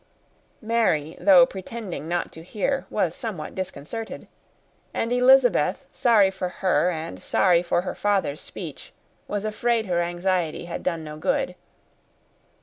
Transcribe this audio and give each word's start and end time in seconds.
Mary, 0.63 1.15
though 1.19 1.45
pretending 1.45 2.07
not 2.07 2.31
to 2.31 2.41
hear, 2.41 2.87
was 2.89 3.13
somewhat 3.15 3.53
disconcerted; 3.53 4.27
and 4.95 5.11
Elizabeth, 5.13 5.85
sorry 5.91 6.31
for 6.31 6.49
her, 6.49 6.89
and 6.89 7.21
sorry 7.21 7.61
for 7.61 7.81
her 7.83 7.93
father's 7.93 8.41
speech, 8.41 8.93
was 9.27 9.45
afraid 9.45 9.85
her 9.85 10.01
anxiety 10.01 10.65
had 10.65 10.81
done 10.81 11.03
no 11.03 11.17
good. 11.17 11.53